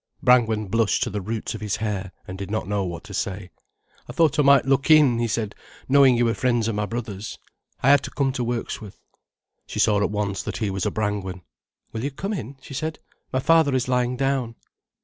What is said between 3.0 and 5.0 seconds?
to say. "I thought I might look